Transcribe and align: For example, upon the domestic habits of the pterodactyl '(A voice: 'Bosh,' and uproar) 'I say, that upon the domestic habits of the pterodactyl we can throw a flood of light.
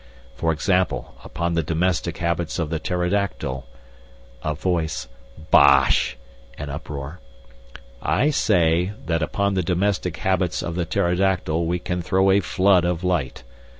For 0.35 0.51
example, 0.51 1.13
upon 1.23 1.53
the 1.53 1.61
domestic 1.61 2.17
habits 2.17 2.57
of 2.57 2.71
the 2.71 2.79
pterodactyl 2.79 3.67
'(A 4.41 4.55
voice: 4.55 5.07
'Bosh,' 5.51 6.17
and 6.57 6.71
uproar) 6.71 7.19
'I 8.01 8.31
say, 8.31 8.93
that 9.05 9.21
upon 9.21 9.53
the 9.53 9.61
domestic 9.61 10.17
habits 10.17 10.63
of 10.63 10.73
the 10.73 10.85
pterodactyl 10.85 11.67
we 11.67 11.77
can 11.77 12.01
throw 12.01 12.31
a 12.31 12.39
flood 12.39 12.83
of 12.83 13.03
light. 13.03 13.43